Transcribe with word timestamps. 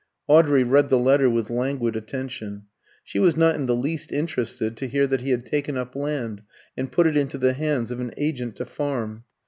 Audrey 0.27 0.63
read 0.63 0.89
the 0.89 0.97
letter 0.97 1.29
with 1.29 1.51
languid 1.51 1.95
attention. 1.95 2.63
She 3.03 3.19
was 3.19 3.37
not 3.37 3.53
in 3.53 3.67
the 3.67 3.75
least 3.75 4.11
interested 4.11 4.75
to 4.77 4.87
hear 4.87 5.05
that 5.05 5.21
he 5.21 5.29
had 5.29 5.45
taken 5.45 5.77
up 5.77 5.95
land 5.95 6.41
and 6.75 6.91
put 6.91 7.05
it 7.05 7.15
into 7.15 7.37
the 7.37 7.53
hands 7.53 7.91
of 7.91 7.99
an 7.99 8.11
agent 8.17 8.55
to 8.55 8.65
farm. 8.65 9.25